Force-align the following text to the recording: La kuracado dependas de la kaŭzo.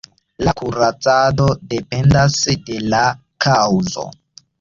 La 0.45 0.51
kuracado 0.59 1.49
dependas 1.73 2.39
de 2.71 2.79
la 2.95 3.03
kaŭzo. 3.47 4.07